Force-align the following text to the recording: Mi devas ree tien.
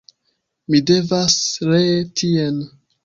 Mi 0.73 0.79
devas 0.91 1.35
ree 1.73 2.01
tien. 2.23 2.59